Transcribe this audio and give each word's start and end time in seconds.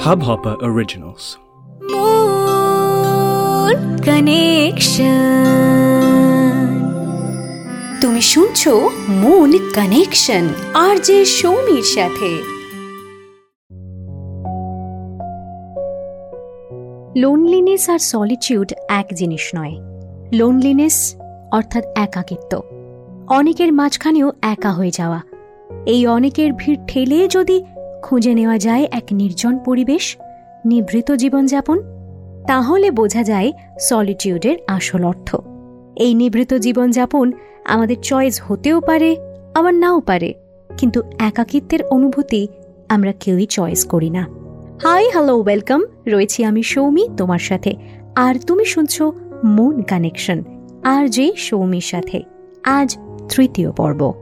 Hubhopper 0.00 0.56
Originals. 0.62 1.24
Moon 1.92 3.76
Connection. 4.02 5.20
তুমি 8.00 8.22
শুনছো 8.22 8.72
moon 9.22 9.50
connection 9.74 10.44
আর 10.74 10.94
যে 10.98 11.18
সৌমির 11.38 11.86
সাথে 11.94 12.30
লোনলিনেস 17.16 17.84
আর 17.90 17.98
সলিটিউড 17.98 18.68
এক 18.88 19.06
জিনিস 19.14 19.44
নয় 19.54 19.74
লোনলিনেস 20.32 20.96
অর্থাৎ 21.52 21.84
একাকিত্ব 21.96 22.52
অনেকের 23.28 23.70
মাঝখানেও 23.72 24.28
একা 24.42 24.70
হয়ে 24.72 24.90
যাওয়া 24.90 25.20
এই 25.86 26.02
অনেকের 26.06 26.50
ভিড় 26.52 26.80
ঠেলে 26.88 27.18
যদি 27.28 27.56
খুঁজে 28.02 28.34
নেওয়া 28.34 28.58
যায় 28.58 28.88
এক 28.90 29.06
নির্জন 29.12 29.58
পরিবেশ, 29.58 30.16
নিভৃত 30.64 31.12
জীবনযাপন, 31.12 31.78
তাহলে 32.46 32.90
বোঝা 32.90 33.22
যায় 33.22 33.52
সলিটিউডের 33.80 34.56
আসল 34.66 35.04
অর্থ। 35.04 35.36
এই 35.96 36.14
নিভৃত 36.14 36.54
জীবনযাপন 36.54 37.32
আমাদের 37.64 37.96
চয়েস 38.00 38.40
হতেও 38.42 38.80
পারে, 38.80 39.16
আবার 39.54 39.74
নাও 39.74 40.00
পারে, 40.00 40.34
কিন্তু 40.78 41.02
একাকিত্বের 41.18 41.82
অনুভূতি 41.90 42.48
আমরা 42.88 43.12
কেউই 43.12 43.46
চয়েস 43.46 43.84
করি 43.84 44.10
না। 44.10 44.26
হাই 44.82 45.10
হ্যালো 45.10 45.36
ওয়েলকাম 45.36 45.80
রয়েছি 46.06 46.44
আমি 46.44 46.62
সৌমি, 46.62 47.08
তোমার 47.16 47.38
সাথে। 47.38 47.74
আর 48.16 48.34
তুমি 48.46 48.64
শুনছো 48.64 49.12
মুন 49.44 49.82
কানেকশন 49.82 50.44
আর 50.84 51.08
যে 51.08 51.32
সৌমির 51.36 51.80
সাথে। 51.80 52.22
আজ 52.64 52.98
তৃতীয় 53.28 53.72
পর্ব। 53.72 54.12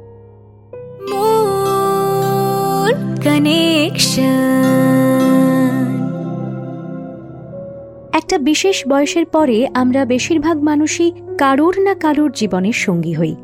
একটা 8.12 8.39
বিশেষ 8.39 8.89
বয়সের 8.89 9.27
পরে 9.27 9.69
আমরা 9.75 10.05
বেশিরভাগ 10.05 10.62
মানুষই 10.62 11.12
কারোর 11.39 11.80
না 11.80 11.94
কারোর 11.94 12.33
জীবনের 12.33 12.72
সঙ্গী 12.72 13.12
হই। 13.12 13.34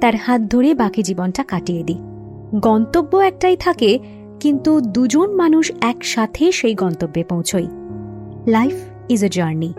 তার 0.00 0.16
হাত 0.16 0.40
ধরে 0.40 0.74
বাকি 0.74 1.02
জীবনটা 1.02 1.42
কাটিয়ে 1.42 1.82
দিই। 1.82 1.98
গন্তব্য 2.60 3.16
একটাই 3.16 3.56
থাকে, 3.56 3.98
কিন্তু 4.40 4.80
দুজন 4.80 5.34
মানুষ 5.34 5.72
একসাথে 5.80 6.52
সেই 6.52 6.74
গন্তব্যে 6.74 7.24
পৌঁছই। 7.24 7.66
লাইফ 8.46 8.74
ইজ 9.08 9.24
এ 9.24 9.28
জার্নি 9.28 9.72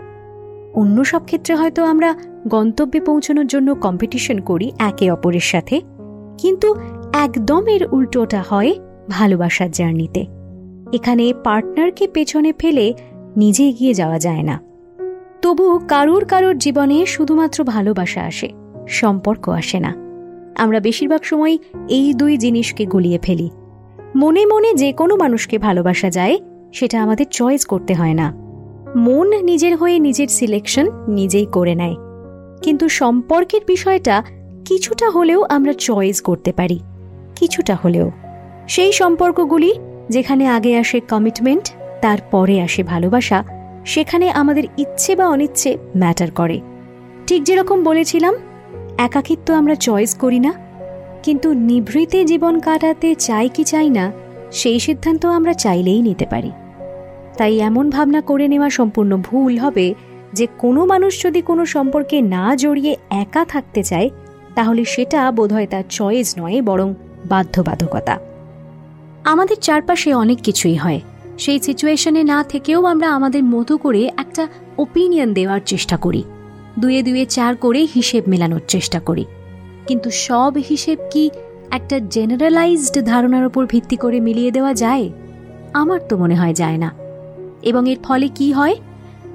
অন্য 0.74 1.04
সব 1.04 1.24
ক্ষেত্রে 1.24 1.54
হয়তো 1.54 1.84
আমরা 1.84 2.14
গন্তব্যে 2.48 3.00
পৌঁছানোর 3.00 3.46
জন্য 3.46 3.74
কম্পিটিশন 3.74 4.40
করি 4.40 4.72
একে 4.78 5.10
অপরের 5.10 5.40
সাথে, 5.40 5.80
কিন্তু 6.38 6.74
একদম 7.12 7.68
এর 7.68 7.86
উল্টোটা 7.92 8.44
হয় 8.48 8.74
ভালোবাসার 9.12 9.70
জার্নিতে। 9.70 10.22
এখানে 10.92 11.24
পার্টনারকে 11.44 12.04
পেছনে 12.08 12.50
ফেলে 12.58 12.86
নিজে 13.36 13.64
এগিয়ে 13.68 13.94
যাওয়া 13.94 14.18
যায় 14.18 14.42
না। 14.42 14.56
তবু 15.42 15.66
কারুর 15.88 16.24
কারোর 16.24 16.56
জীবনে 16.58 16.98
শুধুমাত্র 17.06 17.58
ভালোবাসা 17.64 18.22
আসে, 18.22 18.48
সম্পর্ক 18.88 19.44
আসে 19.48 19.78
না। 19.80 19.92
আমরা 20.58 20.78
বেশিরভাগ 20.80 21.22
সময় 21.24 21.54
এই 21.88 22.14
দুই 22.14 22.36
জিনিসকে 22.36 22.84
গুলিয়ে 22.86 23.18
ফেলি। 23.22 23.48
মনে 24.16 24.42
মনে 24.46 24.70
যে 24.74 24.88
কোনো 24.92 25.14
মানুষকে 25.16 25.56
ভালোবাসা 25.58 26.08
যায়, 26.10 26.38
সেটা 26.72 26.96
আমাদের 27.02 27.26
চয়েস 27.30 27.62
করতে 27.64 27.92
হয় 27.94 28.14
না। 28.14 28.28
মন 28.96 29.28
নিজের 29.42 29.74
হয়ে 29.76 29.96
নিজের 29.98 30.28
সিলেকশন 30.28 30.86
নিজেই 31.08 31.46
করে 31.46 31.74
নেয়। 31.74 31.96
কিন্তু 32.62 32.84
সম্পর্কের 32.88 33.62
বিষয়টা 33.66 34.16
কিছুটা 34.64 35.06
হলেও 35.10 35.40
আমরা 35.50 35.72
চয়েস 35.78 36.18
করতে 36.20 36.50
পারি, 36.52 36.78
কিছুটা 37.36 37.74
হলেও। 37.82 38.08
সেই 38.68 38.92
সম্পর্কগুলি, 38.92 39.74
যেখানে 40.10 40.48
আগে 40.48 40.78
আসে 40.78 41.00
কমিটমেন্ট 41.00 41.70
তারপরে 42.02 42.60
আসে 42.60 42.82
ভালোবাসা, 42.82 43.44
সেখানে 43.84 44.30
আমাদের 44.30 44.64
ইচ্ছে 44.78 45.16
বা 45.16 45.28
অনিচ্ছে 45.28 45.76
ম্যাটার 45.96 46.30
করে। 46.30 46.60
ঠিক 47.26 47.44
যেরকম 47.44 47.84
বলেছিলাম, 47.84 48.34
একাকিত্ব 48.98 49.54
আমরা 49.54 49.74
চয়েস 49.74 50.14
করি 50.14 50.38
না, 50.38 50.52
কিন্তু 51.22 51.52
নিভৃতে 51.52 52.24
জীবন 52.24 52.60
কাটাতে 52.60 53.14
চাই 53.14 53.48
কি 53.48 53.64
চাই 53.64 53.90
না, 53.90 54.12
সেই 54.52 54.80
সিদ্ধান্ত 54.80 55.26
আমরা 55.26 55.54
চাইলেই 55.54 56.02
নিতে 56.02 56.26
পারি। 56.26 56.50
তাই 57.36 57.58
এমন 57.58 57.90
ভাবনা 57.90 58.20
করে 58.20 58.48
নেওয়া 58.48 58.70
সম্পূর্ণ 58.70 59.16
ভুল 59.16 59.58
হবে 59.58 59.94
যে 60.32 60.46
কোনো 60.58 60.86
মানুষ 60.86 61.22
যদি 61.22 61.42
কোনো 61.42 61.66
সম্পর্কে 61.66 62.20
না 62.22 62.56
জড়িয়ে 62.56 62.96
একা 63.10 63.44
থাকতে 63.44 63.82
চায়, 63.82 64.10
তাহলে 64.54 64.84
সেটা 64.84 65.30
বোধহয় 65.30 65.66
তার 65.66 65.82
চয়েস 65.88 66.38
নয়, 66.38 66.62
বরং 66.62 66.94
বাধ্যবাধকতা। 67.28 68.31
আমাদের 69.24 69.56
চারপাশে 69.56 70.14
অনেক 70.14 70.42
কিছুই 70.42 70.74
হয়। 70.74 71.00
সেই 71.38 71.60
সিচুয়েশনে 71.60 72.22
না 72.24 72.44
থেকেও 72.44 72.84
আমরা 72.84 73.14
আমাদের 73.14 73.44
মতো 73.44 73.78
করে 73.78 74.10
একটা 74.16 74.48
ওপিনিয়ন 74.78 75.34
দেওয়ার 75.34 75.60
চেষ্টা 75.66 75.96
করি। 75.96 76.22
দুয়ে 76.78 77.02
দুয়ে 77.02 77.26
চার 77.26 77.56
করে 77.56 77.86
হিসেব 77.94 78.24
মেলানোর 78.28 78.60
চেষ্টা 78.68 79.00
করি। 79.00 79.24
কিন্তু 79.86 80.10
সব 80.10 80.52
হিসেব 80.68 80.98
কি 81.12 81.30
একটা 81.70 81.98
জেনারেলাইজড 81.98 83.04
ধারণার 83.04 83.46
উপর 83.46 83.66
ভিত্তি 83.66 83.96
করে 83.96 84.20
মিলিয়ে 84.20 84.50
দেওয়া 84.50 84.74
যায়? 84.74 85.10
আমার 85.72 86.00
তো 86.08 86.16
মনে 86.16 86.34
হয় 86.34 86.54
যায় 86.54 86.76
না। 86.76 86.92
এবং 87.62 87.90
এর 87.90 87.96
ফলে 88.02 88.28
কি 88.28 88.52
হয়? 88.52 88.76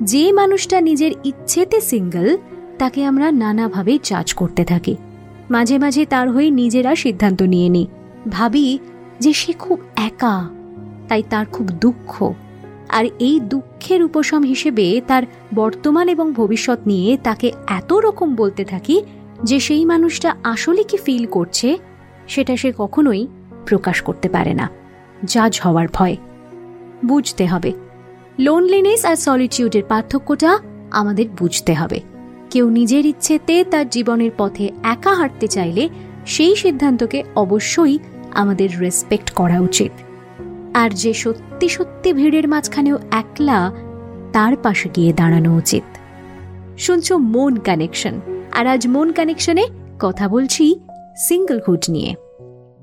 যে 0.03 0.31
মানুষটা 0.31 0.81
নিজের 0.81 1.11
ইচ্ছেতে 1.23 1.81
সিঙ্গল 1.81 2.37
তাকে 2.77 3.05
আমরা 3.05 3.31
নানাভাবে 3.31 3.99
জাজ 4.03 4.33
করতে 4.33 4.65
থাকি। 4.65 4.95
মাঝে 5.51 5.77
মাঝে 5.77 6.05
তার 6.05 6.31
হয়ে 6.31 6.51
নিজেরা 6.51 6.95
সিদ্ধান্ত 6.95 7.41
নিয়ে 7.43 7.69
নিই। 7.69 7.87
ভাবি 8.29 8.79
যে 9.19 9.33
সে 9.33 9.53
খুব 9.53 9.79
একা, 9.95 10.50
তাই 11.07 11.23
তার 11.29 11.45
খুব 11.45 11.67
দুঃখ। 11.67 12.33
আর 12.89 13.05
এই 13.19 13.39
দুঃখের 13.39 14.03
উপশম 14.03 14.44
হিসেবে 14.44 15.01
তার 15.07 15.23
বর্তমান 15.55 16.07
এবং 16.07 16.33
ভবিষ্যৎ 16.33 16.79
নিয়ে 16.85 17.17
তাকে 17.17 17.51
এত 17.67 17.94
রকম 17.94 18.35
বলতে 18.35 18.66
থাকি 18.66 19.01
যে 19.44 19.59
সেই 19.59 19.85
মানুষটা 19.85 20.35
আসলে 20.44 20.83
কি 20.83 20.97
ফিল 20.97 21.25
করছে 21.25 21.78
সেটা 22.28 22.57
সে 22.57 22.73
কখনোই 22.78 23.28
প্রকাশ 23.66 24.01
করতে 24.01 24.29
পারে 24.29 24.53
না। 24.53 24.69
জাজ 25.25 25.59
হওয়ার 25.63 25.88
ভয়। 25.94 26.16
বুঝতে 27.05 27.45
হবে। 27.45 27.73
লোনলিনেস 28.39 29.05
আর 29.05 29.16
সলিটিউডের 29.16 29.84
পার্থক্যটা 29.88 30.59
আমাদের 30.91 31.25
বুঝতে 31.39 31.73
হবে। 31.73 32.01
কেউ 32.49 32.69
নিজের 32.69 33.05
ইচ্ছেতে 33.05 33.63
তার 33.63 33.89
জীবনের 33.89 34.31
পথে 34.38 34.69
একা 34.84 35.13
হাঁটতে 35.13 35.47
চাইলে 35.47 35.89
সেই 36.25 36.55
সিদ্ধান্তকে 36.55 37.23
অবশ্যই 37.35 37.99
আমাদের 38.37 38.79
রেসপেক্ট 38.79 39.31
করা 39.31 39.59
উচিত। 39.59 39.91
আর 40.73 40.89
যে 40.89 41.13
সত্যি 41.13 41.69
সত্যি 41.69 42.13
ভিড়ের 42.13 42.47
মাঝখানেও 42.47 42.99
একলা 43.11 43.71
তার 44.33 44.55
পাশে 44.55 44.89
গিয়ে 44.95 45.13
দাঁড়ানো 45.13 45.55
উচিত। 45.55 45.83
শুনছ 46.77 47.11
মন 47.11 47.55
কানেকশন 47.55 48.13
আর 48.51 48.67
আজ 48.67 48.87
মন 48.87 49.11
কানেকশনে 49.11 49.67
কথা 49.99 50.27
বলছি 50.27 50.63
সিঙ্গল 50.63 51.15
সিঙ্গলহুড 51.15 51.79
নিয়ে। 51.89 52.15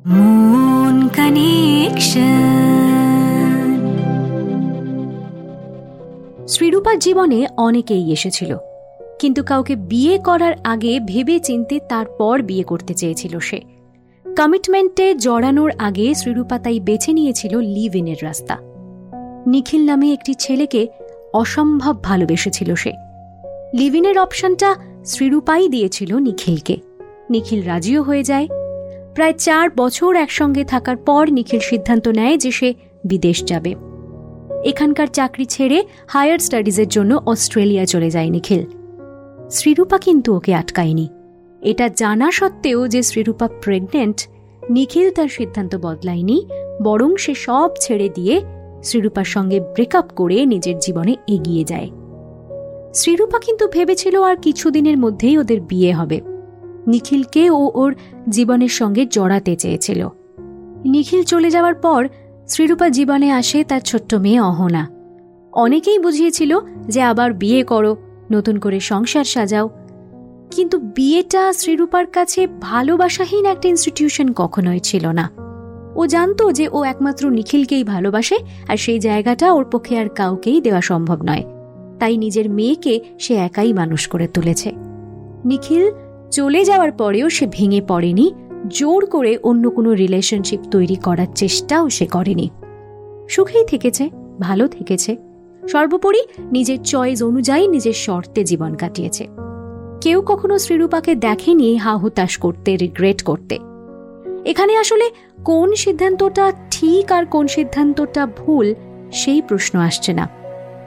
মন 0.07 1.09
কানেকশন 1.09 2.55
শ্রীরূপার 6.49 6.99
জীবনে 6.99 7.47
অনেকেই 7.57 8.13
এসেছিল। 8.13 8.57
কিন্তু 9.19 9.43
কাউকে 9.43 9.77
বিয়ে 9.77 10.19
করার 10.19 10.55
আগে 10.65 11.01
ভেবে 11.01 11.39
চিনতে 11.39 11.81
তারপর 11.89 12.43
বিয়ে 12.43 12.63
করতে 12.63 12.95
চেয়েছিল 12.95 13.39
সে। 13.39 13.74
কমিটমেন্টে 14.37 15.15
জড়ানোর 15.15 15.73
আগে 15.79 16.15
শ্রীরূপা 16.15 16.59
তাই 16.59 16.81
বেছে 16.81 17.13
নিয়েছিল 17.13 17.59
লিভ 17.59 17.97
ইনের 17.97 18.17
রাস্তা। 18.23 18.59
নিখিল 19.47 19.87
নামে 19.87 20.13
একটি 20.13 20.35
ছেলেকে 20.35 20.89
অসম্ভব 21.35 22.03
ভালোবেসেছিল 22.03 22.75
সে। 22.75 22.93
লিভ 23.75 23.95
ইনের 23.95 24.19
অপশনটা 24.19 24.75
শ্রীরূপাই 25.05 25.69
দিয়েছিল 25.69 26.19
নিখিলকে। 26.19 26.77
নিখিল 27.31 27.63
রাজিও 27.63 28.03
হয়ে 28.03 28.23
যায়। 28.23 28.49
প্রায় 29.15 29.33
চার 29.33 29.71
বছর 29.77 30.17
একসঙ্গে 30.17 30.65
থাকার 30.65 30.97
পর 30.97 31.33
নিখিল 31.33 31.61
সিদ্ধান্ত 31.61 32.09
নেয় 32.09 32.37
যে 32.37 32.51
সে 32.51 32.75
বিদেশ 33.05 33.45
যাবে। 33.45 33.75
এখানকার 34.65 35.07
চাকরি 35.07 35.45
ছেড়ে 35.45 35.85
হায়ার 36.07 36.39
স্টাডিজের 36.39 36.89
জন্য 36.89 37.21
অস্ট্রেলিয়া 37.27 37.85
চলে 37.85 38.11
যায় 38.11 38.31
নিখিল। 38.31 38.65
শ্রীরূপা 39.51 39.99
কিন্তু 39.99 40.37
ওকে 40.37 40.55
আটকায়নি। 40.55 41.09
এটা 41.65 41.89
জানা 41.89 42.31
সত্ত্বেও 42.31 42.89
যে 42.89 43.03
শ্রীরূপা 43.03 43.49
প্রেগনেন্ট 43.61 44.29
নিখিল 44.71 45.11
তার 45.11 45.29
সিদ্ধান্ত 45.29 45.77
বদলায়নি, 45.83 46.47
বরং 46.83 47.17
সে 47.17 47.35
সব 47.35 47.71
ছেড়ে 47.81 48.09
দিয়ে 48.15 48.41
শ্রীরূপার 48.83 49.25
সঙ্গে 49.25 49.61
ব্রেকআপ 49.61 50.13
করে 50.17 50.47
নিজের 50.47 50.79
জীবনে 50.79 51.17
এগিয়ে 51.29 51.65
যায়। 51.65 51.91
শ্রীরূপা 52.95 53.39
কিন্তু 53.39 53.69
ভেবেছিল 53.69 54.23
আর 54.23 54.37
কিছুদিনের 54.37 54.99
মধ্যেই 54.99 55.39
ওদের 55.39 55.61
বিয়ে 55.61 55.93
হবে। 55.93 56.21
নিখিলকে 56.87 57.51
ও 57.51 57.71
ওর 57.75 57.95
জীবনের 58.29 58.69
সঙ্গে 58.69 59.07
জড়াতে 59.07 59.57
চেয়েছিল। 59.57 60.09
নিখিল 60.85 61.23
চলে 61.23 61.51
যাওয়ার 61.51 61.75
পর 61.75 62.09
শ্রীরূপা 62.49 62.89
জীবনে 62.89 63.31
আসে 63.31 63.65
তার 63.65 63.81
ছোট্ট 63.81 64.15
মেয়ে 64.15 64.41
অহনা। 64.41 64.89
অনেকেই 65.53 65.99
বুঝিয়েছিল 65.99 66.59
যে 66.89 67.03
আবার 67.03 67.33
বিয়ে 67.33 67.63
করো, 67.63 67.97
নতুন 68.33 68.59
করে 68.59 68.81
সংসার 68.81 69.25
সাজাও 69.25 69.69
কিন্তু 70.51 70.79
বিয়েটা 70.79 71.53
শ্রীরূপার 71.53 72.07
কাছে 72.07 72.47
ভালোবাসাহীন 72.61 73.47
একটা 73.47 73.69
ইনস্টিটিউশন 73.69 74.33
কখনোই 74.33 74.81
ছিল 74.81 75.07
না। 75.07 75.31
ও 75.97 76.07
জানতো 76.07 76.53
যে 76.53 76.69
ও 76.73 76.85
একমাত্র 76.85 77.31
নিখিলকেই 77.31 77.85
ভালোবাসে 77.85 78.37
আর 78.69 78.77
সেই 78.77 78.99
জায়গাটা 78.99 79.53
ওর 79.53 79.67
পক্ষে 79.71 79.99
আর 79.99 80.09
কাউকেই 80.09 80.61
দেওয়া 80.61 80.81
সম্ভব 80.81 81.23
নয়। 81.23 81.45
তাই 81.99 82.17
নিজের 82.17 82.51
মেয়েকে 82.51 83.01
সে 83.19 83.35
একাই 83.35 83.73
মানুষ 83.73 84.09
করে 84.09 84.27
তুলেছে। 84.27 84.73
নিখিল 85.45 85.91
চলে 86.31 86.65
যাওয়ার 86.65 86.93
পরেও 86.93 87.31
সে 87.31 87.47
ভেঙে 87.51 87.81
পড়েনি, 87.81 88.33
জোর 88.69 89.07
করে 89.07 89.39
অন্য 89.43 89.71
কোনো 89.71 89.95
রিলেশনশিপ 89.95 90.61
তৈরি 90.71 90.95
করার 90.95 91.27
চেষ্টাও 91.35 91.89
সে 91.89 92.07
করেনি। 92.07 92.51
সুখেই 93.29 93.65
থেকেছে, 93.65 94.11
ভালো 94.41 94.69
থেকেছে। 94.69 95.17
সর্বোপরি 95.69 96.23
নিজের 96.53 96.83
চয়েস 96.83 97.23
অনুযায়ী 97.23 97.69
নিজের 97.69 97.93
শর্তে 97.93 98.45
জীবন 98.45 98.75
কাটিয়েছে। 98.75 99.29
কেউ 100.05 100.23
কখনো 100.23 100.59
শ্রীরূপাকে 100.59 101.15
দেখেনি 101.15 101.77
হা 101.77 101.97
হুতাশ 101.97 102.39
করতে 102.39 102.77
রিগ্রেট 102.77 103.23
করতে। 103.23 103.59
এখানে 104.45 104.77
আসলে 104.77 105.11
কোন 105.45 105.75
সিদ্ধান্তটা 105.75 106.53
ঠিক 106.71 107.13
আর 107.13 107.27
কোন 107.27 107.47
সিদ্ধান্তটা 107.47 108.27
ভুল, 108.27 108.75
সেই 109.13 109.43
প্রশ্ন 109.43 109.79
আসছে 109.79 110.13
না। 110.13 110.29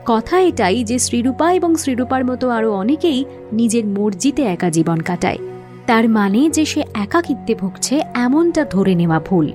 কথা 0.05 0.39
এটাই 0.39 0.83
যে 0.83 0.99
শ্রীরূপা 0.99 1.53
এবং 1.53 1.75
শ্রীরূপার 1.75 2.25
মতো 2.25 2.49
আরও 2.49 2.73
অনেকেই 2.73 3.25
নিজের 3.53 3.85
মর্জিতে 3.85 4.41
একা 4.43 4.69
জীবন 4.69 4.99
কাটায়। 4.99 5.37
তার 5.85 6.09
মানে 6.09 6.49
যে 6.49 6.65
সে 6.65 6.83
একাকিত্বে 6.93 7.55
ভুগছে, 7.55 8.01
এমনটা 8.13 8.65
ধরে 8.65 8.95
নেওয়া 8.95 9.19
ভুল। 9.19 9.51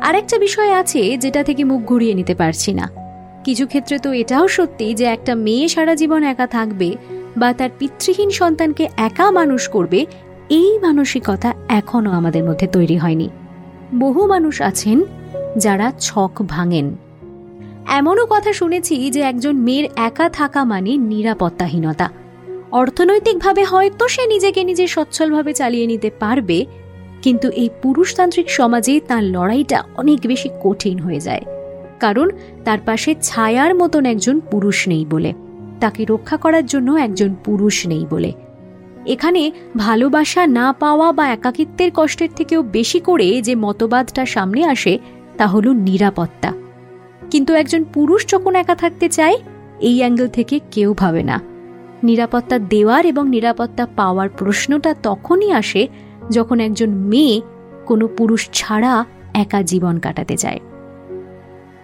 আরেকটা 0.00 0.38
বিষয় 0.38 0.72
আছে 0.72 1.16
যেটা 1.16 1.42
থেকে 1.42 1.64
মুখ 1.64 1.80
ঘুরিয়ে 1.80 2.14
নিতে 2.14 2.34
পারছি 2.34 2.72
না। 2.72 2.90
কিছু 3.44 3.66
ক্ষেত্রে 3.66 3.98
তো 3.98 4.12
এটাও 4.12 4.48
সত্যি 4.48 4.94
যে 4.94 5.04
একটা 5.04 5.34
মেয়ে 5.34 5.68
সারা 5.68 5.94
জীবন 5.94 6.22
একা 6.22 6.46
থাকবে 6.46 6.96
বা 7.38 7.52
তার 7.52 7.70
পিতৃহীন 7.78 8.30
সন্তানকে 8.30 8.88
একা 8.96 9.30
মানুষ 9.30 9.68
করবে, 9.68 10.06
এই 10.50 10.78
মানসিকতা 10.78 11.54
এখনও 11.68 12.10
আমাদের 12.10 12.44
মধ্যে 12.44 12.66
তৈরি 12.66 12.96
হয়নি। 12.96 13.28
বহু 13.94 14.26
মানুষ 14.26 14.62
আছেন 14.62 15.04
যারা 15.56 15.92
ছক 16.00 16.30
ভাঙেন। 16.42 16.96
এমনও 17.88 18.26
কথা 18.30 18.52
শুনেছি 18.52 19.10
যে 19.10 19.20
একজন 19.20 19.56
মেয়ের 19.56 19.88
একা 19.96 20.28
থাকা 20.28 20.64
মানে 20.64 20.96
নিরাপত্তাহীনতা। 20.96 22.10
অর্থনৈতিকভাবে 22.72 23.64
হয়তো 23.64 24.08
সে 24.08 24.26
নিজেকে 24.26 24.64
নিজে 24.64 24.86
সচ্ছলভাবে 24.86 25.52
চালিয়ে 25.52 25.86
নিতে 25.86 26.10
পারবে, 26.20 26.66
কিন্তু 27.22 27.50
এই 27.50 27.68
পুরুষতান্ত্রিক 27.82 28.50
সমাজে 28.50 29.00
তার 29.08 29.24
লড়াইটা 29.24 29.82
অনেক 29.96 30.20
বেশি 30.26 30.48
কঠিন 30.62 30.98
হয়ে 30.98 31.20
যায়। 31.20 31.44
কারণ 32.00 32.30
তার 32.64 32.78
পাশে 32.86 33.14
ছায়ার 33.22 33.74
মতন 33.74 34.04
একজন 34.06 34.40
পুরুষ 34.40 34.88
নেই 34.88 35.04
বলে। 35.10 35.32
তাকে 35.80 36.04
রক্ষা 36.04 36.36
করার 36.36 36.66
জন্য 36.66 36.92
একজন 36.92 37.34
পুরুষ 37.44 37.86
নেই 37.86 38.06
বলে। 38.10 38.32
এখানে 39.06 39.52
ভালোবাসা 39.76 40.46
না 40.46 40.72
পাওয়া 40.72 41.12
বা 41.12 41.28
একাকিত্বের 41.28 41.90
কষ্টের 41.94 42.28
থেকেও 42.36 42.62
বেশি 42.62 43.00
করে 43.00 43.42
যে 43.42 43.54
মতবাদটা 43.54 44.26
সামনে 44.26 44.64
আসে, 44.64 44.98
তা 45.36 45.46
হল 45.46 45.68
নিরাপত্তা। 45.68 46.52
কিন্তু 47.30 47.54
একজন 47.54 47.84
পুরুষ 47.84 48.26
যখন 48.26 48.54
একা 48.54 48.74
থাকতে 48.74 49.08
চায়, 49.08 49.38
এই 49.80 49.98
অ্যাঙ্গেল 49.98 50.28
থেকে 50.28 50.60
কেউ 50.70 50.94
ভাবে 50.94 51.22
না। 51.22 51.40
নিরাপত্তা 52.02 52.58
দেওয়ার 52.58 53.06
এবং 53.06 53.28
নিরাপত্তা 53.28 53.86
পাওয়ার 53.96 54.28
প্রশ্নটা 54.28 54.94
তখনই 55.02 55.52
আসে 55.52 55.88
যখন 56.30 56.60
একজন 56.60 56.90
মেয়ে 56.90 57.40
কোনো 57.86 58.08
পুরুষ 58.08 58.48
ছাড়া 58.52 59.04
একা 59.34 59.62
জীবন 59.62 59.98
কাটাতে 59.98 60.36
চায়। 60.36 60.60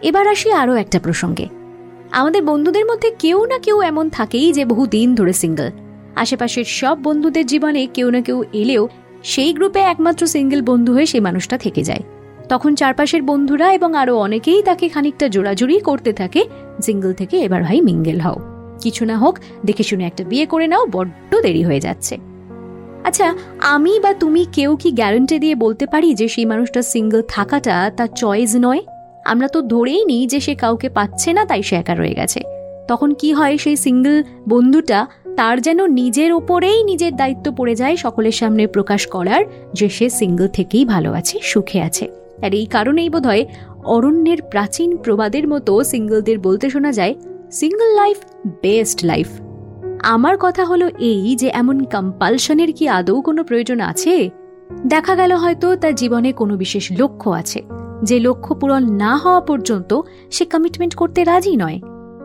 এবার 0.02 0.28
আসি 0.28 0.52
আরও 0.52 0.74
একটা 0.74 0.98
প্রসঙ্গে। 0.98 1.48
আমাদের 2.14 2.42
বন্ধুদের 2.42 2.86
মধ্যে 2.86 3.10
কেউ 3.18 3.46
না 3.46 3.58
কেউ 3.58 3.82
এমন 3.82 4.10
থাকেই 4.10 4.52
যে 4.52 4.64
বহু 4.64 4.86
দিন 4.86 5.14
ধরে 5.14 5.32
সিঙ্গল 5.32 5.70
আশেপাশের 6.16 6.64
সব 6.64 6.98
বন্ধুদের 7.02 7.46
জীবনে 7.46 7.86
কেউ 7.86 8.10
না 8.10 8.20
কেউ 8.20 8.44
এলেও 8.52 8.88
সেই 9.22 9.52
গ্রুপে 9.52 9.80
একমাত্র 9.80 10.26
সিঙ্গেল 10.26 10.62
বন্ধু 10.62 10.92
হয়ে 10.92 11.06
সেই 11.06 11.20
মানুষটা 11.20 11.58
থেকে 11.58 11.82
যায়। 11.82 12.02
তখন 12.48 12.74
চারপাশের 12.74 13.22
বন্ধুরা 13.22 13.72
এবং 13.72 13.94
আরও 13.94 14.18
অনেকেই 14.18 14.62
তাকে 14.62 14.88
খানিকটা 14.88 15.28
জোড়াজুড়ি 15.28 15.80
করতে 15.80 16.12
থাকে 16.12 16.44
সিঙ্গল 16.82 17.12
থেকে 17.12 17.40
এবার 17.40 17.62
ভাই 17.62 17.80
মিঙ্গেল 17.80 18.20
হও। 18.20 18.36
কিছু 18.80 19.04
না 19.04 19.16
হোক, 19.16 19.38
দেখে 19.66 19.82
শুনে 19.82 20.04
একটা 20.04 20.24
বিয়ে 20.24 20.46
করে 20.46 20.66
নাও, 20.66 20.86
বড্ড 20.86 21.40
দেরি 21.40 21.62
হয়ে 21.62 21.80
যাচ্ছে। 21.80 22.18
আচ্ছা 23.04 23.34
আমি 23.60 24.00
বা 24.00 24.14
তুমি 24.14 24.46
কেউ 24.52 24.76
কি 24.76 24.90
গ্যারান্টি 24.90 25.38
দিয়ে 25.38 25.54
বলতে 25.54 25.86
পারি 25.86 26.14
যে 26.14 26.28
সেই 26.28 26.44
মানুষটা 26.44 26.82
সিঙ্গল 26.82 27.22
থাকাটা 27.28 27.90
তার 27.96 28.08
চয়েস 28.16 28.56
নয়? 28.60 28.80
আমরা 29.24 29.48
তো 29.48 29.62
ধরেই 29.62 30.04
নিই 30.04 30.26
যে 30.26 30.40
সে 30.40 30.54
কাউকে 30.54 30.88
পাচ্ছে 30.88 31.32
না, 31.32 31.44
তাই 31.44 31.62
সে 31.62 31.76
একা 31.76 31.94
রয়ে 31.94 32.14
গেছে। 32.14 32.40
তখন 32.88 33.14
কি 33.14 33.32
হয় 33.32 33.58
সেই 33.58 33.76
সিঙ্গল 33.76 34.22
বন্ধুটা, 34.48 35.06
তার 35.36 35.62
যেন 35.62 35.86
নিজের 35.86 36.32
ওপরেই 36.32 36.84
নিজের 36.84 37.16
দায়িত্ব 37.16 37.52
পড়ে 37.52 37.74
যায় 37.74 37.96
সকলের 37.96 38.32
সামনে 38.32 38.66
প্রকাশ 38.66 39.06
করার, 39.06 39.44
যে 39.72 39.88
সে 39.88 40.10
সিঙ্গল 40.10 40.48
থেকেই 40.48 40.84
ভালো 40.84 41.12
আছে, 41.12 41.38
সুখে 41.42 41.80
আছে। 41.80 42.08
আর 42.42 42.54
এই 42.54 42.66
কারণেই 42.66 43.08
বোধ 43.08 43.26
হয় 43.26 43.44
অরণ্যের 43.84 44.42
প্রাচীন 44.42 44.96
প্রবাদের 44.96 45.48
মতো 45.48 45.84
সিঙ্গলদের 45.84 46.38
বলতে 46.38 46.70
শোনা 46.70 46.92
যায়, 46.92 47.14
সিঙ্গল 47.52 47.94
লাইফ, 47.94 48.16
বেস্ট 48.62 49.04
লাইফ। 49.04 49.28
আমার 50.02 50.36
কথা 50.40 50.64
হলো 50.64 50.88
এই 50.98 51.36
যে 51.36 51.50
এমন 51.52 51.84
কম্পালশনের 51.84 52.72
কি 52.72 52.88
আদৌ 52.88 53.20
কোনো 53.20 53.44
প্রয়োজন 53.44 53.80
আছে? 53.80 54.30
দেখা 54.86 55.14
গেল 55.14 55.32
হয়তো 55.32 55.76
তার 55.76 55.94
জীবনে 55.94 56.32
কোনো 56.32 56.56
বিশেষ 56.56 56.92
লক্ষ্য 57.00 57.30
আছে। 57.30 57.62
যে 58.02 58.20
লক্ষ্য 58.20 58.54
পূরণ 58.54 58.92
না 58.92 59.16
হওয়া 59.16 59.40
পর্যন্ত 59.40 60.00
সে 60.30 60.44
কমিটমেন্ট 60.44 60.94
করতে 60.94 61.24
রাজি 61.24 61.56
নয়। 61.56 61.80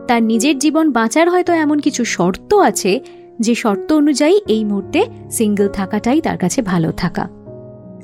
তার 0.08 0.22
নিজের 0.22 0.58
জীবন 0.58 0.92
বাঁচার 0.92 1.30
হয়তো 1.30 1.52
এমন 1.52 1.78
কিছু 1.78 2.04
শর্ত 2.04 2.54
আছে, 2.54 3.00
যে 3.40 3.54
শর্ত 3.54 3.92
অনুযায়ী 3.92 4.40
এই 4.48 4.64
মুহূর্তে 4.64 5.06
সিঙ্গেল 5.30 5.68
থাকাটাই 5.68 6.20
তার 6.20 6.38
কাছে 6.38 6.62
ভালো 6.62 6.92
থাকা। 6.92 7.28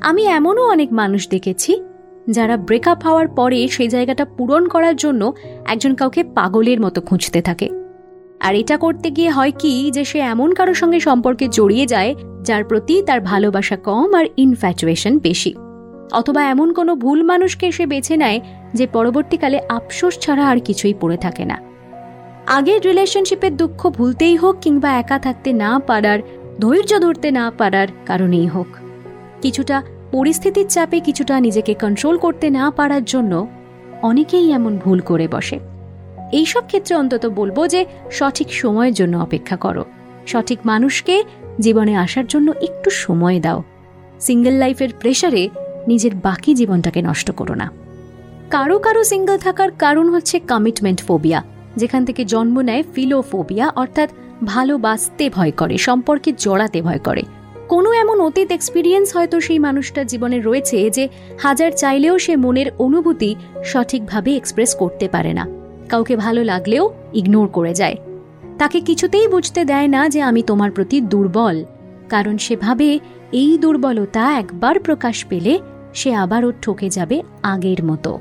আমি 0.01 0.25
এমনও 0.25 0.69
অনেক 0.69 0.93
মানুষ 0.93 1.29
দেখেছি, 1.29 1.81
যারা 2.29 2.57
ব্রেকআপ 2.57 3.03
হওয়ার 3.03 3.27
পরে 3.27 3.67
সেই 3.67 3.87
জায়গাটা 3.87 4.25
পূরণ 4.25 4.67
করার 4.67 4.95
জন্য 4.95 5.33
একজন 5.65 5.95
কাউকে 5.95 6.23
পাগলের 6.23 6.81
মতো 6.81 7.01
খুঁজতে 7.01 7.41
থাকে। 7.41 7.69
আর 8.39 8.55
এটা 8.55 8.77
করতে 8.77 9.11
গিয়ে 9.11 9.29
হয় 9.29 9.51
কি, 9.59 9.91
যে 9.91 10.05
সে 10.05 10.19
এমন 10.19 10.53
কারোর 10.53 10.75
সঙ্গে 10.75 10.99
সম্পর্কে 10.99 11.47
জড়িয়ে 11.47 11.85
যায়, 11.85 12.15
যার 12.41 12.63
প্রতি 12.63 13.01
তার 13.01 13.21
ভালোবাসা 13.21 13.77
কম 13.77 14.13
আর 14.13 14.25
ইনফ্যাচুয়েশন 14.37 15.19
বেশি। 15.19 15.55
অথবা 16.11 16.43
এমন 16.43 16.73
কোনো 16.73 16.95
ভুল 16.95 17.23
মানুষকে 17.23 17.71
সে 17.71 17.85
বেছে 17.85 18.17
নেয় 18.17 18.39
যে 18.73 18.87
পরবর্তীকালে 18.87 19.59
আফসোস 19.69 20.19
ছাড়া 20.19 20.47
আর 20.47 20.59
কিছুই 20.59 20.93
পড়ে 21.01 21.17
থাকে 21.17 21.45
না। 21.45 21.61
আগের 22.47 22.81
রিলেশনশিপের 22.81 23.57
দুঃখ 23.57 23.89
ভুলতেই 23.89 24.35
হোক 24.35 24.55
কিংবা 24.61 24.89
একা 24.89 25.19
থাকতে 25.19 25.53
না 25.53 25.79
পারার, 25.79 26.19
ধৈর্য 26.59 26.99
ধরতে 26.99 27.31
না 27.31 27.51
পারার 27.57 27.87
কারণেই 28.05 28.45
হোক। 28.45 28.67
কিছুটা 29.41 29.83
পরিস্থিতির 30.11 30.67
চাপে 30.67 30.99
কিছুটা 30.99 31.39
নিজেকে 31.39 31.73
কন্ট্রোল 31.73 32.17
করতে 32.17 32.49
না 32.49 32.71
পারার 32.71 33.03
জন্য 33.03 33.47
অনেকেই 34.01 34.51
এমন 34.51 34.77
ভুল 34.77 34.99
করে 34.99 35.27
বসে। 35.27 35.59
এইসব 36.31 36.61
ক্ষেত্রে 36.65 36.95
অন্তত 36.95 37.25
বলব 37.25 37.67
যে 37.67 37.85
সঠিক 38.11 38.53
সময়ের 38.53 38.93
জন্য 38.93 39.17
অপেক্ষা 39.17 39.55
করো। 39.55 39.85
সঠিক 40.27 40.59
মানুষকে 40.65 41.23
জীবনে 41.59 41.95
আসার 41.95 42.27
জন্য 42.27 42.53
একটু 42.61 42.89
সময় 42.89 43.39
দাও। 43.39 43.63
সিঙ্গেল 44.19 44.53
লাইফের 44.53 44.89
প্রেশারে 44.99 45.49
নিজের 45.87 46.15
বাকি 46.15 46.53
জীবনটাকে 46.53 47.01
নষ্ট 47.01 47.31
করো 47.31 47.55
না। 47.55 47.71
কারও 48.49 48.79
কারও 48.79 49.03
সিঙ্গেল 49.03 49.37
থাকার 49.37 49.71
কারণ 49.71 50.09
হচ্ছে 50.09 50.39
কমিটমেন্ট 50.39 51.03
ফোবিয়া 51.03 51.43
যেখান 51.75 52.05
থেকে 52.05 52.25
জন্ম 52.25 52.61
নেয় 52.61 52.83
ফিলোফোবিয়া 52.95 53.69
অর্থাৎ 53.75 54.09
ভালোবাসতে 54.45 55.29
ভয় 55.29 55.51
করে, 55.51 55.77
সম্পর্কে 55.77 56.33
জড়াতে 56.37 56.81
ভয় 56.81 56.99
করে। 56.99 57.21
কোনো 57.67 57.93
এমন 57.93 58.21
অতীত 58.21 58.51
এক্সপিরিয়েন্স 58.51 59.15
হয়তো 59.15 59.39
সেই 59.39 59.59
মানুষটার 59.59 60.07
জীবনে 60.07 60.39
রয়েছে 60.39 60.89
যে 60.89 61.09
হাজার 61.39 61.71
চাইলেও 61.71 62.19
সে 62.19 62.35
মনের 62.35 62.65
অনুভূতি 62.79 63.35
সঠিকভাবে 63.63 64.35
এক্সপ্রেস 64.35 64.75
করতে 64.75 65.07
পারে 65.07 65.33
না। 65.33 65.47
কাউকে 65.89 66.15
ভালো 66.15 66.43
লাগলেও 66.43 66.93
ইগনোর 67.13 67.47
করে 67.47 67.73
যায়। 67.73 67.95
তাকে 68.57 68.79
কিছুতেই 68.79 69.27
বুঝতে 69.27 69.65
দেয় 69.65 69.87
না 69.87 70.09
যে 70.09 70.21
আমি 70.21 70.41
তোমার 70.41 70.71
প্রতি 70.71 71.01
দুর্বল, 71.01 71.63
কারণ 72.09 72.37
সেভাবে 72.37 72.99
এই 73.31 73.57
দুর্বলতা 73.57 74.39
একবার 74.39 74.79
প্রকাশ 74.79 75.25
পেলে 75.25 75.59
সে 75.99 76.09
আবারও 76.15 76.49
ঠকে 76.61 76.87
যাবে 76.89 77.17
আগের 77.43 77.81
মতো। 77.85 78.11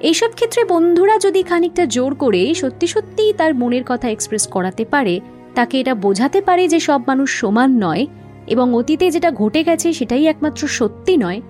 এইসব 0.00 0.30
ক্ষেত্রে 0.34 0.62
বন্ধুরা 0.64 1.14
যদি 1.18 1.40
খানিকটা 1.42 1.84
জোর 1.86 2.12
করে 2.14 2.42
সত্যি 2.54 2.86
সত্যিই 2.86 3.32
তার 3.32 3.52
মনের 3.54 3.84
কথা 3.86 4.06
এক্সপ্রেস 4.10 4.44
করাতে 4.46 4.84
পারে, 4.84 5.14
তাকে 5.54 5.74
এটা 5.80 5.94
বোঝাতে 5.94 6.38
পারে 6.40 6.64
যে 6.68 6.78
সব 6.80 7.00
মানুষ 7.06 7.28
সমান 7.40 7.70
নয় 7.84 8.04
এবং 8.46 8.66
অতীতে 8.74 9.06
যেটা 9.10 9.30
ঘটে 9.30 9.60
গেছে 9.64 9.88
সেটাই 9.92 10.24
একমাত্র 10.26 10.62
সত্যি 10.78 11.14
নয়, 11.16 11.40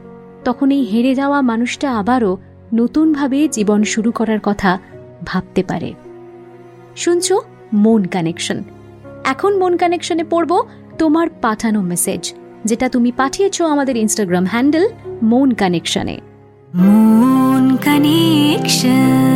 তখন 0.45 0.69
এই 0.71 0.85
হেরে 0.85 1.13
যাওয়া 1.15 1.39
মানুষটা 1.41 1.89
আবারও 1.97 2.33
নতুনভাবে 2.75 3.39
জীবন 3.49 3.81
শুরু 3.85 4.11
করার 4.13 4.41
কথা 4.43 4.71
ভাবতে 5.25 5.63
পারে। 5.63 5.91
শুনছ? 6.97 7.27
মন 7.75 8.03
কানেকশন 8.05 8.59
এখন 9.25 9.53
মন 9.59 9.73
কানেকশনে 9.77 10.25
পড়ব 10.25 10.53
তোমার 10.99 11.27
পাঠানো 11.43 11.81
মেসেজ 11.83 12.23
যেটা 12.67 12.89
তুমি 12.89 13.13
পাঠিয়েছ 13.13 13.63
আমাদের 13.63 13.97
ইনস্টাগ্রাম 13.97 14.45
হ্যান্ডেল 14.45 14.89
মন 15.23 15.51
কানেকশনে 15.51 16.17
মন 16.75 17.77
কানেকশন 17.77 19.27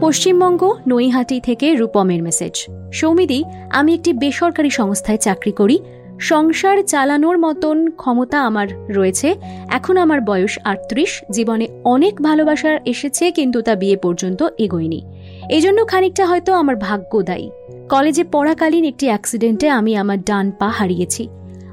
পশ্চিমবঙ্গ 0.00 0.62
নৈহাটি 0.88 1.40
থেকে 1.40 1.66
রূপমের 1.74 2.22
মেসেজ 2.22 2.54
সৌমিদি 2.92 3.44
আমি 3.70 3.94
একটি 3.94 4.12
বেসরকারি 4.12 4.70
সংস্থায় 4.70 5.18
চাকরি 5.18 5.52
করি। 5.52 5.78
সংসার 6.20 6.82
চালানোর 6.82 7.38
মতন 7.38 7.90
ক্ষমতা 7.90 8.38
আমার 8.40 8.68
রয়েছে। 8.96 9.34
এখন 9.68 9.96
আমার 9.96 10.20
বয়স 10.20 10.58
আটত্রিশ 10.64 11.24
জীবনে 11.30 11.66
অনেক 11.84 12.14
ভালোবাসা 12.22 12.78
এসেছে 12.84 13.30
কিন্তু 13.30 13.62
তা 13.62 13.74
বিয়ে 13.74 13.96
পর্যন্ত 13.96 14.40
এগোয়নি। 14.58 15.00
এই 15.50 15.60
জন্য 15.60 15.86
খানিকটা 15.86 16.26
হয়তো 16.26 16.54
আমার 16.54 16.76
ভাগ্য 16.76 17.22
দায়ী। 17.22 17.50
কলেজে 17.88 18.24
পড়াকালীন 18.24 18.84
একটি 18.84 19.06
অ্যাক্সিডেন্টে 19.06 19.68
আমি 19.68 19.96
আমার 19.96 20.22
ডান 20.22 20.52
পা 20.58 20.68
হারিয়েছি। 20.68 21.28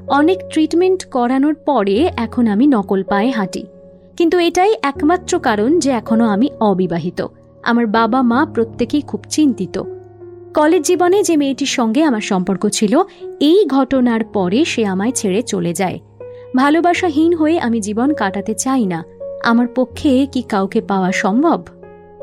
অনেক 0.08 0.38
ট্রিটমেন্ট 0.50 1.04
করানোর 1.04 1.54
পরে 1.54 2.10
এখন 2.16 2.46
আমি 2.46 2.66
নকল 2.66 3.02
পায়ে 3.02 3.30
হাঁটি। 3.30 3.64
কিন্তু 4.16 4.38
এটাই 4.38 4.74
একমাত্র 4.82 5.38
কারণ 5.38 5.78
যে 5.78 5.90
এখনও 5.90 6.24
আমি 6.24 6.50
অবিবাহিত। 6.60 7.26
আমার 7.62 7.86
বাবা 7.86 8.22
মা 8.22 8.46
প্রত্যেকেই 8.54 9.00
খুব 9.00 9.20
চিন্তিত। 9.28 9.82
কলেজ 10.54 10.82
জীবনে 10.82 11.22
যে 11.22 11.36
মেয়েটির 11.36 11.66
সঙ্গে 11.66 12.02
আমার 12.02 12.20
সম্পর্ক 12.20 12.68
ছিল, 12.68 13.02
এই 13.40 13.64
ঘটনার 13.66 14.24
পরে 14.24 14.64
সে 14.64 14.86
আমায় 14.86 15.12
ছেড়ে 15.12 15.42
চলে 15.42 15.72
যায়। 15.72 15.98
ভালোবাসাহীন 16.56 17.34
হয়ে 17.34 17.60
আমি 17.60 17.80
জীবন 17.80 18.14
কাটাতে 18.14 18.54
চাই 18.54 18.86
না। 18.86 19.04
আমার 19.44 19.66
পক্ষে 19.68 20.26
কি 20.32 20.42
কাউকে 20.42 20.80
পাওয়া 20.80 21.12
সম্ভব? 21.12 21.64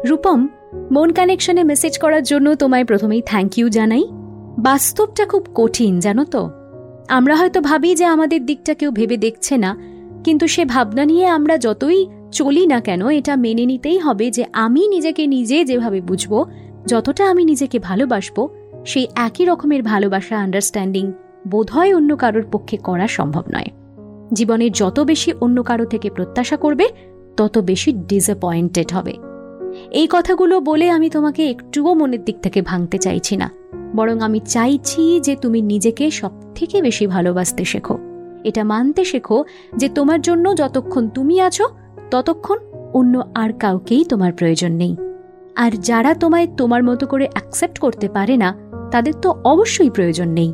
রূপম 0.05 0.47
মন 0.91 1.12
কানেকশনে 1.12 1.63
মেসেজ 1.63 1.98
করার 1.98 2.24
জন্য 2.24 2.55
তোমায় 2.55 2.86
প্রথমেই 2.86 3.22
থ্যাংক 3.25 3.58
ইউ 3.58 3.70
জানাই। 3.70 4.03
বাস্তবটা 4.60 5.25
খুব 5.25 5.48
কঠিন, 5.55 6.00
জানো 6.00 6.25
তো। 6.25 6.50
আমরা 7.08 7.36
হয়তো 7.36 7.62
ভাবি 7.62 7.96
যে 7.96 8.05
আমাদের 8.05 8.46
দিকটা 8.46 8.74
কেউ 8.74 8.91
ভেবে 8.91 9.17
দেখছে 9.17 9.58
না, 9.58 9.77
কিন্তু 10.24 10.48
সে 10.48 10.65
ভাবনা 10.65 11.05
নিয়ে 11.05 11.27
আমরা 11.27 11.58
যতই 11.58 12.05
চলি 12.32 12.65
না 12.65 12.79
কেন, 12.79 13.10
এটা 13.10 13.36
মেনে 13.36 13.65
নিতেই 13.65 13.98
হবে 13.98 14.32
যে 14.32 14.46
আমি 14.53 14.88
নিজেকে 14.88 15.27
নিজে 15.27 15.65
যেভাবে 15.65 16.01
বুঝব, 16.01 16.46
যতটা 16.86 17.29
আমি 17.29 17.46
নিজেকে 17.46 17.79
ভালোবাসবো, 17.79 18.50
সেই 18.86 19.08
একই 19.15 19.46
রকমের 19.46 19.84
ভালোবাসা 19.84 20.38
আন্ডারস্ট্যান্ডিং 20.38 21.12
বোধহয় 21.48 21.96
অন্য 21.96 22.17
কারোর 22.17 22.46
পক্ষে 22.51 22.77
করা 22.77 23.08
সম্ভব 23.08 23.44
নয়। 23.53 23.70
জীবনের 24.34 24.72
যত 24.72 25.00
বেশি 25.00 25.34
অন্য 25.41 25.63
কারও 25.63 25.86
থেকে 25.86 26.10
প্রত্যাশা 26.10 26.58
করবে, 26.58 26.86
তত 27.38 27.58
বেশি 27.58 27.91
ডিসঅ্যাপয়েন্টেড 27.91 28.94
হবে। 28.94 29.35
এই 29.91 30.08
কথাগুলো 30.10 30.60
বলে 30.60 30.89
আমি 30.89 31.10
তোমাকে 31.10 31.50
একটুও 31.50 31.94
মনের 31.94 32.25
দিক 32.25 32.39
থেকে 32.39 32.62
ভাঙতে 32.62 32.98
চাইছি 32.98 33.38
না। 33.38 33.51
বরং 33.96 34.20
আমি 34.20 34.39
চাইছি 34.39 35.20
যে 35.20 35.36
তুমি 35.36 35.62
নিজেকে 35.62 36.12
সব 36.12 36.32
থেকে 36.55 36.82
বেশি 36.82 37.08
ভালোবাসতে 37.08 37.65
শেখো। 37.65 37.98
এটা 38.44 38.63
মানতে 38.63 39.05
শেখো 39.05 39.46
যে 39.75 39.89
তোমার 39.89 40.22
জন্য 40.22 40.55
যতক্ষণ 40.55 41.10
তুমি 41.10 41.41
আছো, 41.41 41.70
ততক্ষণ 42.12 42.58
অন্য 42.94 43.24
আর 43.36 43.53
কাউকেই 43.53 44.05
তোমার 44.05 44.34
প্রয়োজন 44.34 44.72
নেই। 44.72 44.96
আর 45.55 45.72
যারা 45.72 46.13
তোমায় 46.13 46.48
তোমার 46.58 46.84
মতো 46.84 47.08
করে 47.08 47.27
অ্যাকসেপ্ট 47.32 47.79
করতে 47.79 48.10
পারে 48.10 48.38
না, 48.38 48.58
তাদের 48.91 49.13
তো 49.22 49.41
অবশ্যই 49.44 49.89
প্রয়োজন 49.89 50.29
নেই। 50.29 50.53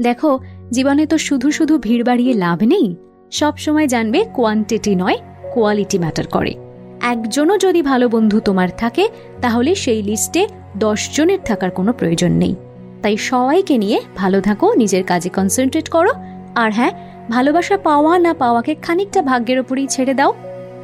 দেখো, 0.00 0.38
জীবনে 0.70 1.06
তো 1.06 1.18
শুধু 1.18 1.50
শুধু 1.50 1.78
ভিড় 1.78 2.04
বাড়িয়ে 2.04 2.34
লাভ 2.34 2.62
নেই। 2.62 2.96
সব 3.30 3.56
সময় 3.56 3.86
জানবে 3.86 4.24
কোয়ান্টিটি 4.34 4.94
নয় 4.94 5.16
কোয়ালিটি 5.54 5.98
ম্যাটার 5.98 6.26
করে। 6.26 6.69
একজনও 7.02 7.58
যদি 7.58 7.82
ভালো 7.82 8.08
বন্ধু 8.08 8.40
তোমার 8.40 8.68
থাকে, 8.78 9.08
তাহলে 9.40 9.74
সেই 9.74 10.02
লিস্টে 10.02 10.46
দশ 10.76 11.16
জনের 11.16 11.38
থাকার 11.44 11.70
কোনো 11.70 11.92
প্রয়োজন 11.92 12.32
নেই। 12.32 12.54
তাই 13.02 13.16
সবাইকে 13.16 13.78
নিয়ে 13.78 14.00
ভালো 14.16 14.40
থাকো, 14.40 14.74
নিজের 14.74 15.04
কাজে 15.04 15.28
কনসেন্ট্রেট 15.28 15.88
করো। 15.88 16.10
আর 16.54 16.72
হ্যাঁ 16.72 16.90
ভালোবাসা 17.30 17.78
পাওয়া 17.78 18.18
না 18.18 18.34
পাওয়াকে 18.34 18.74
খানিকটা 18.74 19.22
ভাগ্যের 19.22 19.58
ওপরেই 19.58 19.86
ছেড়ে 19.86 20.14
দাও। 20.14 20.32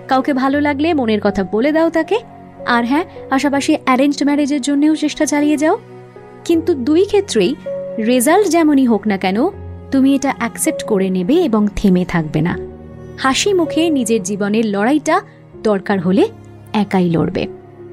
কাউকে 0.08 0.32
ভালো 0.32 0.61
লাগলে 0.61 0.94
মনের 0.94 1.20
কথা 1.23 1.44
বলে 1.44 1.73
দাও 1.73 1.90
তাকে। 1.90 2.18
আর 2.66 2.85
হ্যাঁ 2.85 3.04
পাশাপাশি 3.28 3.76
অ্যারেঞ্জড 3.85 4.23
ম্যারেজের 4.25 4.61
জন্যও 4.61 4.96
চেষ্টা 4.96 5.26
চালিয়ে 5.26 5.56
যাও। 5.56 5.78
কিন্তু 6.44 6.75
দুই 6.75 7.04
ক্ষেত্রেই 7.04 7.54
রেজাল্ট 7.99 8.49
যেমনই 8.49 8.87
হোক 8.87 9.06
না 9.06 9.16
কেন, 9.16 9.37
তুমি 9.90 10.14
এটা 10.14 10.35
অ্যাকসেপ্ট 10.38 10.82
করে 10.82 11.11
নেবে 11.11 11.35
এবং 11.35 11.68
থেমে 11.76 12.04
থাকবে 12.04 12.40
না। 12.40 12.58
হাসি 13.18 13.54
মুখে 13.54 13.90
নিজের 13.90 14.23
জীবনের 14.23 14.66
লড়াইটা 14.66 15.20
দরকার 15.70 15.99
হলে 16.00 16.25
একাই 16.73 17.08
লড়বে। 17.11 17.44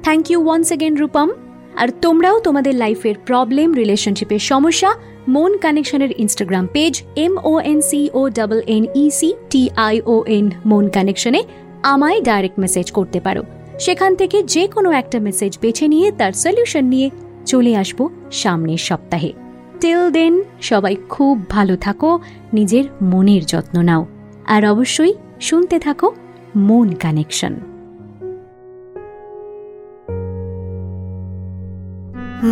Thank 0.02 0.24
you 0.30 0.38
once 0.44 0.68
again 0.72 0.94
Rupam. 0.96 1.28
আর 1.76 1.88
তোমরাও 2.02 2.36
তোমাদের 2.38 2.74
লাইফের 2.74 3.16
প্রবলেম 3.26 3.68
রিলেশনশিপের 3.74 4.42
সমস্যা, 4.50 4.90
মন 5.28 5.52
কানেকশনের 5.56 6.12
Instagram 6.18 6.66
page 6.72 6.94
M 7.16 7.34
O 7.44 7.52
N 7.60 7.80
C 7.80 8.00
O 8.14 8.22
double 8.28 8.60
N 8.66 8.84
E 8.94 9.04
C 9.10 9.28
T 9.50 9.62
I 9.76 9.96
O 10.06 10.16
N 10.26 10.46
মন 10.66 10.84
কানেকশনে 10.88 11.40
আমায় 11.82 12.20
ডাইরেক্ট 12.20 12.58
মেসেজ 12.58 12.86
করতে 12.90 13.18
পারো। 13.20 13.42
সেখান 13.78 14.12
থেকে 14.16 14.38
যে 14.54 14.64
কোনো 14.66 14.88
একটা 14.90 15.18
মেসেজ 15.20 15.52
বেছে 15.62 15.86
নিয়ে 15.88 16.08
তার 16.18 16.32
সলিউশন 16.32 16.84
নিয়ে 16.84 17.08
চলে 17.46 17.72
আসব 17.76 17.98
সামনের 18.32 18.80
সপ্তাহে। 18.88 19.32
টিল 19.80 20.02
দেন 20.10 20.34
সবাই 20.62 20.94
খুব 21.08 21.34
ভালো 21.48 21.74
থাকো, 21.76 22.10
নিজের 22.52 22.84
মনের 23.02 23.44
যত্ন 23.46 23.76
নাও। 23.82 24.02
আর 24.46 24.62
অবশ্যই 24.66 25.14
শুনতে 25.40 25.76
থাকো। 25.78 26.08
মন 26.57 26.93
কানেকশন 26.93 27.53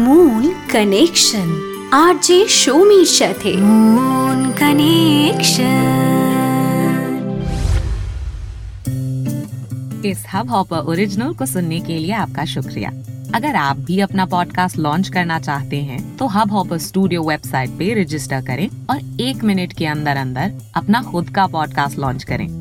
মন 0.05 0.43
কানেকশন 0.73 1.49
আর 1.93 2.13
যে 2.27 2.39
সৌমির 2.61 3.09
সাথে 3.19 3.51
মন 3.95 4.39
কানেকশন 4.59 6.07
इस 10.05 10.25
हब 10.33 10.49
हॉपर 10.49 10.79
ओरिजिनल 10.91 11.33
को 11.33 11.45
सुनने 11.45 11.79
के 11.79 11.97
लिए 11.99 12.11
आपका 12.13 12.45
शुक्रिया 12.45 12.89
अगर 13.35 13.55
आप 13.55 13.77
भी 13.77 13.99
अपना 13.99 14.25
पॉडकास्ट 14.25 14.77
लॉन्च 14.77 15.09
करना 15.09 15.39
चाहते 15.39 15.77
हैं 15.81 16.17
तो 16.17 16.27
हब 16.27 16.51
हॉपर 16.51 16.77
स्टूडियो 16.77 17.23
वेबसाइट 17.23 17.69
पे 17.69 17.93
रजिस्टर 18.01 18.41
करें 18.41 18.67
और 18.89 19.21
एक 19.21 19.43
मिनट 19.43 19.73
के 19.73 19.85
अंदर 19.85 20.17
अंदर 20.17 20.53
अपना 20.75 21.01
खुद 21.01 21.29
का 21.29 21.47
पॉडकास्ट 21.47 21.99
लॉन्च 21.99 22.23
करें 22.23 22.60